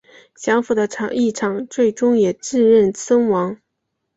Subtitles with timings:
[0.33, 3.61] 降伏的义长最终也自刃身亡。